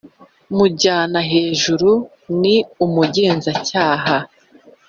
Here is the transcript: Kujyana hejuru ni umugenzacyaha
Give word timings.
Kujyana 0.55 1.19
hejuru 1.31 1.91
ni 2.41 2.55
umugenzacyaha 2.85 4.15